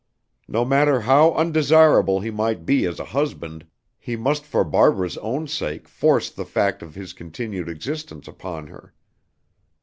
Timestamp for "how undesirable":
1.01-2.21